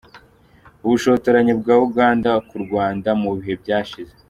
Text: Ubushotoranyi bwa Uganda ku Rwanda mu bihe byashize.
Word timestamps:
Ubushotoranyi 0.85 1.53
bwa 1.61 1.75
Uganda 1.87 2.31
ku 2.47 2.55
Rwanda 2.63 3.09
mu 3.21 3.29
bihe 3.37 3.53
byashize. 3.61 4.13